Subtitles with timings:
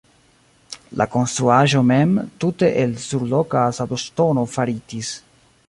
[1.01, 2.15] La konstruaĵo mem
[2.45, 5.17] tute el surloka sabloŝtono faritis.